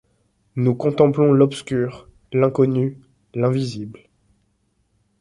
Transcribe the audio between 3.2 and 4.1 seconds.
l’invisible.